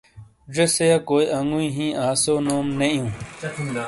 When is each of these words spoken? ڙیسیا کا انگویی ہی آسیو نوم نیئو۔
ڙیسیا 0.55 0.97
کا 1.07 1.17
انگویی 1.39 1.69
ہی 1.77 1.87
آسیو 2.07 2.35
نوم 2.45 2.67
نیئو۔ 2.79 3.05